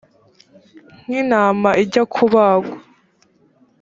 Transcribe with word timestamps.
nk 1.01 1.11
intama 1.21 1.71
ijya 1.83 2.03
kubagwa 2.13 2.77